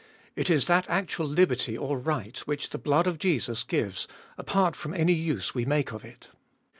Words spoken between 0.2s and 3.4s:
It is that actual liberty or right which the blood of